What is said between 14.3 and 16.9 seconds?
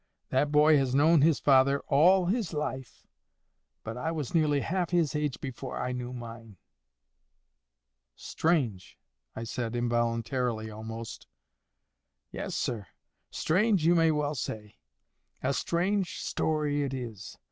say. A strange story